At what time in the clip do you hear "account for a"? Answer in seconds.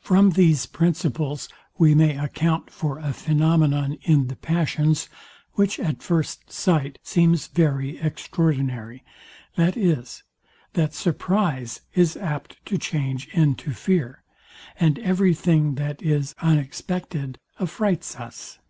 2.16-3.08